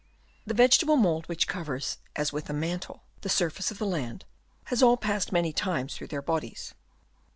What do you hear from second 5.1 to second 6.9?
many times through their bodies.